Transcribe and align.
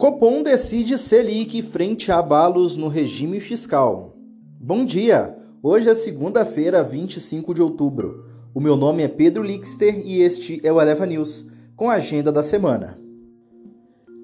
Copom 0.00 0.42
decide 0.42 0.96
Selic 0.96 1.60
frente 1.60 2.10
a 2.10 2.20
abalos 2.20 2.74
no 2.74 2.88
regime 2.88 3.38
fiscal. 3.38 4.16
Bom 4.58 4.82
dia! 4.82 5.36
Hoje 5.62 5.90
é 5.90 5.94
segunda-feira, 5.94 6.82
25 6.82 7.52
de 7.52 7.60
outubro. 7.60 8.24
O 8.54 8.62
meu 8.62 8.78
nome 8.78 9.02
é 9.02 9.08
Pedro 9.08 9.42
Lixter 9.42 10.00
e 10.02 10.22
este 10.22 10.58
é 10.64 10.72
o 10.72 10.80
Eleva 10.80 11.04
News, 11.04 11.44
com 11.76 11.90
a 11.90 11.96
agenda 11.96 12.32
da 12.32 12.42
semana. 12.42 12.98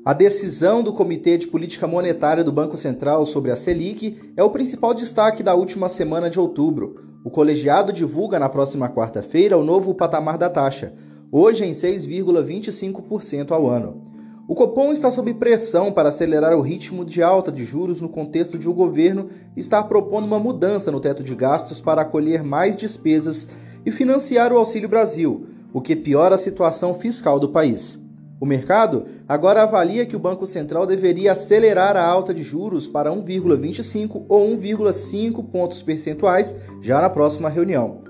A 0.02 0.14
decisão 0.14 0.82
do 0.82 0.94
Comitê 0.94 1.36
de 1.36 1.46
Política 1.46 1.86
Monetária 1.86 2.42
do 2.42 2.50
Banco 2.50 2.78
Central 2.78 3.26
sobre 3.26 3.50
a 3.50 3.56
Selic 3.56 4.32
é 4.34 4.42
o 4.42 4.48
principal 4.48 4.94
destaque 4.94 5.42
da 5.42 5.54
última 5.54 5.90
semana 5.90 6.30
de 6.30 6.40
outubro. 6.40 7.04
O 7.22 7.28
colegiado 7.28 7.92
divulga 7.92 8.38
na 8.38 8.48
próxima 8.48 8.88
quarta-feira 8.88 9.58
o 9.58 9.62
novo 9.62 9.94
patamar 9.94 10.38
da 10.38 10.48
taxa, 10.48 10.94
hoje 11.30 11.66
em 11.66 11.72
6,25% 11.72 13.50
ao 13.50 13.68
ano. 13.68 14.05
O 14.48 14.54
Copom 14.54 14.92
está 14.92 15.10
sob 15.10 15.34
pressão 15.34 15.90
para 15.90 16.10
acelerar 16.10 16.56
o 16.56 16.60
ritmo 16.60 17.04
de 17.04 17.20
alta 17.20 17.50
de 17.50 17.64
juros 17.64 18.00
no 18.00 18.08
contexto 18.08 18.56
de 18.56 18.70
o 18.70 18.72
governo 18.72 19.28
estar 19.56 19.82
propondo 19.84 20.24
uma 20.24 20.38
mudança 20.38 20.92
no 20.92 21.00
teto 21.00 21.24
de 21.24 21.34
gastos 21.34 21.80
para 21.80 22.02
acolher 22.02 22.44
mais 22.44 22.76
despesas 22.76 23.48
e 23.84 23.90
financiar 23.90 24.52
o 24.52 24.56
Auxílio 24.56 24.88
Brasil, 24.88 25.48
o 25.72 25.80
que 25.80 25.96
piora 25.96 26.36
a 26.36 26.38
situação 26.38 26.94
fiscal 26.94 27.40
do 27.40 27.48
país. 27.48 27.98
O 28.38 28.46
mercado 28.46 29.06
agora 29.26 29.62
avalia 29.62 30.06
que 30.06 30.14
o 30.14 30.20
Banco 30.20 30.46
Central 30.46 30.86
deveria 30.86 31.32
acelerar 31.32 31.96
a 31.96 32.06
alta 32.06 32.32
de 32.32 32.44
juros 32.44 32.86
para 32.86 33.10
1,25 33.10 34.26
ou 34.28 34.48
1,5 34.56 35.44
pontos 35.50 35.82
percentuais 35.82 36.54
já 36.80 37.00
na 37.00 37.10
próxima 37.10 37.48
reunião. 37.48 38.05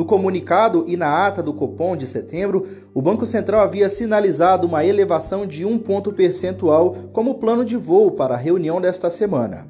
No 0.00 0.06
comunicado 0.06 0.86
e 0.88 0.96
na 0.96 1.26
ata 1.26 1.42
do 1.42 1.52
Copom 1.52 1.94
de 1.94 2.06
setembro, 2.06 2.66
o 2.94 3.02
Banco 3.02 3.26
Central 3.26 3.60
havia 3.60 3.90
sinalizado 3.90 4.66
uma 4.66 4.82
elevação 4.82 5.46
de 5.46 5.62
um 5.66 5.78
ponto 5.78 6.10
percentual 6.10 6.96
como 7.12 7.34
plano 7.34 7.66
de 7.66 7.76
voo 7.76 8.12
para 8.12 8.32
a 8.32 8.38
reunião 8.38 8.80
desta 8.80 9.10
semana. 9.10 9.68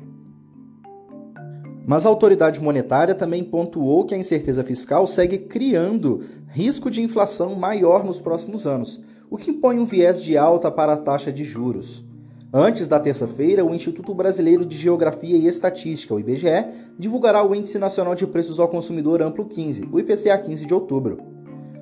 Mas 1.84 2.06
a 2.06 2.08
autoridade 2.08 2.62
monetária 2.62 3.12
também 3.12 3.42
pontuou 3.42 4.05
que 4.05 4.14
a 4.14 4.19
incerteza 4.19 4.62
fiscal 4.62 5.05
segue 5.05 5.36
criando 5.36 6.23
risco 6.47 6.89
de 6.89 7.03
inflação 7.03 7.56
maior 7.56 8.05
nos 8.05 8.20
próximos 8.20 8.69
anos, 8.69 9.03
o 9.28 9.36
que 9.36 9.51
impõe 9.51 9.81
um 9.81 9.84
viés 9.84 10.23
de 10.23 10.39
alta 10.39 10.70
para 10.70 10.92
a 10.92 10.97
taxa 10.97 11.33
de 11.33 11.42
juros. 11.42 12.05
Antes 12.53 12.89
da 12.89 12.98
terça-feira, 12.98 13.65
o 13.65 13.73
Instituto 13.73 14.12
Brasileiro 14.12 14.67
de 14.67 14.77
Geografia 14.77 15.37
e 15.37 15.47
Estatística, 15.47 16.12
o 16.12 16.19
IBGE, 16.19 16.67
divulgará 16.98 17.47
o 17.47 17.55
Índice 17.55 17.79
Nacional 17.79 18.17
de 18.17 18.27
Preços 18.27 18.59
ao 18.59 18.67
Consumidor 18.67 19.23
Amplo 19.23 19.45
15, 19.45 19.89
o 19.92 20.01
IPCA 20.01 20.37
15 20.37 20.67
de 20.67 20.75
outubro. 20.75 21.19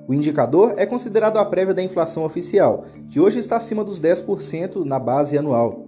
O 0.06 0.12
indicador 0.12 0.74
é 0.76 0.84
considerado 0.84 1.38
a 1.38 1.44
prévia 1.46 1.72
da 1.72 1.82
inflação 1.82 2.22
oficial, 2.22 2.84
que 3.08 3.18
hoje 3.18 3.38
está 3.38 3.56
acima 3.56 3.82
dos 3.82 3.98
10% 3.98 4.84
na 4.84 4.98
base 4.98 5.38
anual. 5.38 5.86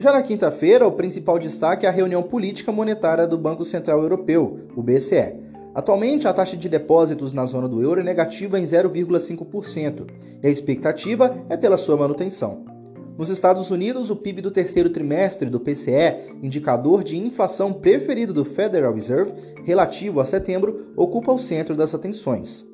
Já 0.00 0.12
na 0.12 0.22
quinta-feira, 0.22 0.84
o 0.84 0.92
principal 0.92 1.38
destaque 1.38 1.86
é 1.86 1.88
a 1.88 1.92
reunião 1.92 2.24
política 2.24 2.72
monetária 2.72 3.24
do 3.24 3.38
Banco 3.38 3.62
Central 3.62 4.02
Europeu, 4.02 4.66
o 4.74 4.82
BCE. 4.82 5.36
Atualmente, 5.76 6.26
a 6.26 6.32
taxa 6.32 6.56
de 6.56 6.68
depósitos 6.68 7.32
na 7.32 7.46
zona 7.46 7.68
do 7.68 7.80
euro 7.80 8.00
é 8.00 8.04
negativa 8.04 8.58
em 8.58 8.64
0,5%, 8.64 10.08
e 10.42 10.46
a 10.48 10.50
expectativa 10.50 11.36
é 11.48 11.56
pela 11.56 11.76
sua 11.76 11.96
manutenção. 11.96 12.77
Nos 13.18 13.30
Estados 13.30 13.72
Unidos, 13.72 14.10
o 14.10 14.16
PIB 14.16 14.40
do 14.40 14.50
terceiro 14.52 14.90
trimestre 14.90 15.50
do 15.50 15.58
PCE, 15.58 16.36
indicador 16.40 17.02
de 17.02 17.18
inflação 17.18 17.72
preferido 17.72 18.32
do 18.32 18.44
Federal 18.44 18.94
Reserve, 18.94 19.32
relativo 19.64 20.20
a 20.20 20.24
setembro, 20.24 20.92
ocupa 20.94 21.32
o 21.32 21.38
centro 21.38 21.74
das 21.74 21.92
atenções. 21.96 22.64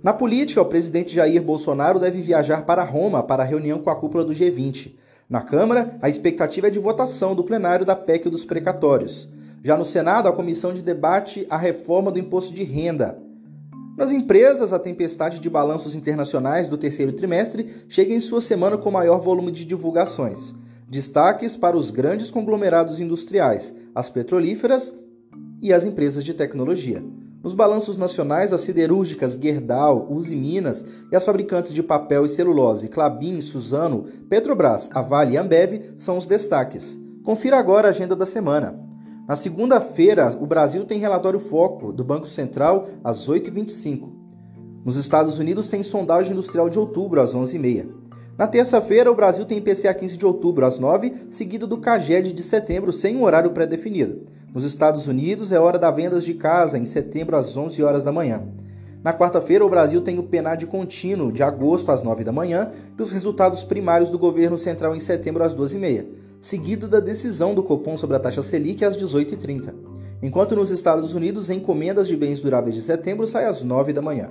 Na 0.00 0.12
política, 0.12 0.62
o 0.62 0.66
presidente 0.66 1.12
Jair 1.12 1.42
Bolsonaro 1.42 1.98
deve 1.98 2.22
viajar 2.22 2.64
para 2.64 2.84
Roma 2.84 3.20
para 3.20 3.42
a 3.42 3.46
reunião 3.46 3.80
com 3.80 3.90
a 3.90 3.96
cúpula 3.96 4.24
do 4.24 4.32
G20. 4.32 4.94
Na 5.28 5.40
Câmara, 5.40 5.98
a 6.00 6.08
expectativa 6.08 6.68
é 6.68 6.70
de 6.70 6.78
votação 6.78 7.34
do 7.34 7.42
plenário 7.42 7.84
da 7.84 7.96
PEC 7.96 8.30
dos 8.30 8.44
precatórios. 8.44 9.28
Já 9.64 9.76
no 9.76 9.84
Senado, 9.84 10.28
a 10.28 10.32
comissão 10.32 10.72
de 10.72 10.80
debate 10.80 11.44
a 11.50 11.56
reforma 11.56 12.12
do 12.12 12.20
imposto 12.20 12.54
de 12.54 12.62
renda. 12.62 13.18
Nas 13.98 14.12
empresas, 14.12 14.72
a 14.72 14.78
tempestade 14.78 15.40
de 15.40 15.50
balanços 15.50 15.96
internacionais 15.96 16.68
do 16.68 16.78
terceiro 16.78 17.12
trimestre 17.12 17.82
chega 17.88 18.14
em 18.14 18.20
sua 18.20 18.40
semana 18.40 18.78
com 18.78 18.92
maior 18.92 19.18
volume 19.18 19.50
de 19.50 19.64
divulgações. 19.64 20.54
Destaques 20.88 21.56
para 21.56 21.76
os 21.76 21.90
grandes 21.90 22.30
conglomerados 22.30 23.00
industriais, 23.00 23.74
as 23.92 24.08
petrolíferas 24.08 24.94
e 25.60 25.72
as 25.72 25.84
empresas 25.84 26.24
de 26.24 26.32
tecnologia. 26.32 27.02
Nos 27.42 27.54
balanços 27.54 27.98
nacionais, 27.98 28.52
as 28.52 28.60
siderúrgicas 28.60 29.34
Gerdau, 29.34 30.06
Uzi 30.08 30.36
Minas 30.36 30.84
e 31.10 31.16
as 31.16 31.24
fabricantes 31.24 31.74
de 31.74 31.82
papel 31.82 32.24
e 32.24 32.28
celulose 32.28 32.86
Clabin, 32.86 33.40
Suzano, 33.40 34.04
Petrobras, 34.28 34.88
a 34.94 35.02
Vale 35.02 35.34
e 35.34 35.36
Ambev 35.36 35.94
são 35.98 36.16
os 36.16 36.28
destaques. 36.28 36.96
Confira 37.24 37.58
agora 37.58 37.88
a 37.88 37.90
agenda 37.90 38.14
da 38.14 38.24
semana. 38.24 38.87
Na 39.28 39.36
segunda-feira, 39.36 40.34
o 40.40 40.46
Brasil 40.46 40.86
tem 40.86 40.98
relatório 40.98 41.38
foco 41.38 41.92
do 41.92 42.02
Banco 42.02 42.26
Central 42.26 42.88
às 43.04 43.28
8h25. 43.28 44.08
Nos 44.82 44.96
Estados 44.96 45.38
Unidos 45.38 45.68
tem 45.68 45.82
sondagem 45.82 46.32
industrial 46.32 46.70
de 46.70 46.78
outubro 46.78 47.20
às 47.20 47.34
11h30. 47.34 47.88
Na 48.38 48.46
terça-feira, 48.46 49.10
o 49.10 49.14
Brasil 49.14 49.44
tem 49.44 49.58
IPCA 49.58 49.92
15 49.92 50.16
de 50.16 50.24
outubro 50.24 50.64
às 50.64 50.78
9 50.78 51.26
seguido 51.28 51.66
do 51.66 51.76
CAGED 51.76 52.32
de 52.32 52.42
setembro 52.42 52.90
sem 52.90 53.18
um 53.18 53.24
horário 53.24 53.50
pré-definido. 53.50 54.22
Nos 54.54 54.64
Estados 54.64 55.06
Unidos 55.06 55.52
é 55.52 55.60
hora 55.60 55.78
da 55.78 55.90
vendas 55.90 56.24
de 56.24 56.32
casa 56.32 56.78
em 56.78 56.86
setembro 56.86 57.36
às 57.36 57.54
11 57.54 57.82
horas 57.82 58.04
da 58.04 58.12
manhã. 58.12 58.44
Na 59.04 59.12
quarta-feira, 59.12 59.62
o 59.62 59.68
Brasil 59.68 60.00
tem 60.00 60.18
o 60.18 60.22
PNAD 60.22 60.64
contínuo 60.64 61.30
de 61.30 61.42
agosto 61.42 61.92
às 61.92 62.02
9 62.02 62.24
da 62.24 62.32
manhã 62.32 62.70
e 62.98 63.02
os 63.02 63.12
resultados 63.12 63.62
primários 63.62 64.08
do 64.08 64.18
governo 64.18 64.56
central 64.56 64.96
em 64.96 65.00
setembro 65.00 65.44
às 65.44 65.54
12h30 65.54 66.27
seguido 66.40 66.86
da 66.88 67.00
decisão 67.00 67.54
do 67.54 67.62
Copom 67.62 67.96
sobre 67.96 68.16
a 68.16 68.20
taxa 68.20 68.42
Selic 68.42 68.84
às 68.84 68.96
18h30, 68.96 69.74
enquanto 70.22 70.54
nos 70.54 70.70
Estados 70.70 71.14
Unidos 71.14 71.50
encomendas 71.50 72.06
de 72.06 72.16
bens 72.16 72.40
duráveis 72.40 72.74
de 72.74 72.82
setembro 72.82 73.26
saem 73.26 73.46
às 73.46 73.64
9 73.64 73.92
da 73.92 74.02
manhã. 74.02 74.30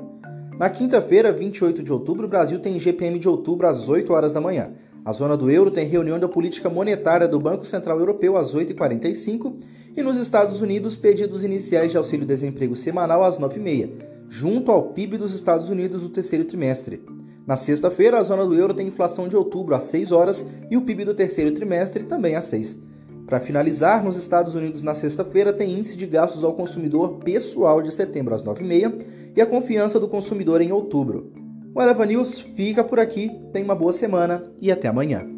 Na 0.57 0.69
quinta-feira, 0.69 1.31
28 1.31 1.83
de 1.83 1.93
outubro, 1.93 2.25
o 2.25 2.29
Brasil 2.29 2.59
tem 2.59 2.79
GPM 2.79 3.19
de 3.19 3.29
outubro 3.29 3.67
às 3.67 3.87
8 3.87 4.11
horas 4.11 4.33
da 4.33 4.41
manhã. 4.41 4.71
A 5.05 5.11
zona 5.11 5.37
do 5.37 5.51
euro 5.51 5.69
tem 5.69 5.87
reunião 5.87 6.19
da 6.19 6.27
política 6.27 6.69
monetária 6.69 7.27
do 7.27 7.39
Banco 7.39 7.65
Central 7.65 7.99
Europeu 7.99 8.35
às 8.35 8.55
8h45 8.55 9.55
e 9.95 10.01
nos 10.01 10.17
Estados 10.17 10.61
Unidos, 10.61 10.97
pedidos 10.97 11.43
iniciais 11.43 11.91
de 11.91 11.97
auxílio-desemprego 11.97 12.75
semanal 12.75 13.23
às 13.23 13.37
9h30, 13.37 13.89
junto 14.29 14.71
ao 14.71 14.89
PIB 14.89 15.17
dos 15.17 15.33
Estados 15.33 15.69
Unidos 15.69 16.01
do 16.01 16.09
terceiro 16.09 16.43
trimestre. 16.43 17.01
Na 17.47 17.55
sexta-feira, 17.55 18.19
a 18.19 18.23
zona 18.23 18.45
do 18.45 18.53
euro 18.53 18.73
tem 18.73 18.87
inflação 18.87 19.29
de 19.29 19.37
outubro 19.37 19.73
às 19.73 19.83
6 19.83 20.11
horas 20.11 20.45
e 20.69 20.75
o 20.75 20.81
PIB 20.81 21.05
do 21.05 21.13
terceiro 21.13 21.53
trimestre 21.53 22.03
também 22.03 22.35
às 22.35 22.43
6. 22.43 22.77
Para 23.25 23.39
finalizar, 23.39 24.03
nos 24.03 24.17
Estados 24.17 24.53
Unidos 24.53 24.83
na 24.83 24.93
sexta-feira 24.93 25.53
tem 25.53 25.71
índice 25.71 25.95
de 25.95 26.05
gastos 26.05 26.43
ao 26.43 26.53
consumidor 26.53 27.19
pessoal 27.19 27.81
de 27.81 27.93
setembro 27.93 28.35
às 28.35 28.43
9h30 28.43 29.05
e 29.33 29.41
a 29.41 29.45
confiança 29.45 29.97
do 29.97 30.09
consumidor 30.09 30.59
em 30.59 30.73
outubro. 30.73 31.31
O 31.73 31.81
Eleva 31.81 32.05
News 32.05 32.37
fica 32.37 32.83
por 32.83 32.99
aqui, 32.99 33.31
tenha 33.53 33.63
uma 33.63 33.75
boa 33.75 33.93
semana 33.93 34.43
e 34.61 34.69
até 34.69 34.89
amanhã. 34.89 35.36